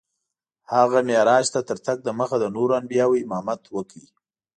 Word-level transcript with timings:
هغه 0.73 0.99
معراج 1.09 1.45
ته 1.53 1.59
تر 1.69 1.77
تګ 1.85 1.97
دمخه 2.07 2.37
د 2.39 2.45
نورو 2.55 2.73
انبیاوو 2.81 3.19
امامت 3.23 3.61
وکړ. 3.75 4.01